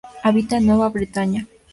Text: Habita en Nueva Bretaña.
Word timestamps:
Habita 0.23 0.57
en 0.57 0.65
Nueva 0.65 0.89
Bretaña. 0.89 1.45